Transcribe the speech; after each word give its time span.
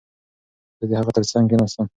زه 0.79 0.85
د 0.89 0.91
هغه 0.99 1.11
ترڅنګ 1.15 1.45
کښېناستم. 1.49 1.85